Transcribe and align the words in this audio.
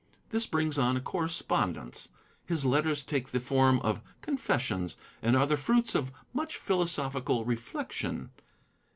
This 0.31 0.47
brings 0.47 0.79
on 0.79 0.97
a 0.97 0.99
correspondence. 0.99 2.09
His 2.47 2.65
letters 2.65 3.03
take 3.03 3.27
the 3.29 3.39
form 3.39 3.79
of 3.81 4.01
confessions, 4.23 4.95
and 5.21 5.35
are 5.35 5.45
the 5.45 5.55
fruits 5.55 5.93
of 5.93 6.11
much 6.33 6.57
philosophical 6.57 7.45
reflection. 7.45 8.31